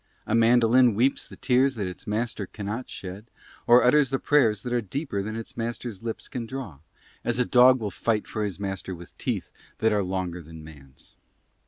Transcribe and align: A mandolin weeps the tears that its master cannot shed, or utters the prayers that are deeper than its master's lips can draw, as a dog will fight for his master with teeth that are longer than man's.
A 0.25 0.33
mandolin 0.33 0.95
weeps 0.95 1.27
the 1.27 1.35
tears 1.35 1.75
that 1.75 1.85
its 1.85 2.07
master 2.07 2.47
cannot 2.47 2.89
shed, 2.89 3.27
or 3.67 3.83
utters 3.83 4.09
the 4.09 4.17
prayers 4.17 4.63
that 4.63 4.73
are 4.73 4.81
deeper 4.81 5.21
than 5.21 5.35
its 5.35 5.55
master's 5.55 6.01
lips 6.01 6.27
can 6.27 6.47
draw, 6.47 6.79
as 7.23 7.37
a 7.37 7.45
dog 7.45 7.79
will 7.79 7.91
fight 7.91 8.27
for 8.27 8.43
his 8.43 8.59
master 8.59 8.95
with 8.95 9.15
teeth 9.19 9.51
that 9.77 9.93
are 9.93 10.01
longer 10.01 10.41
than 10.41 10.63
man's. 10.63 11.13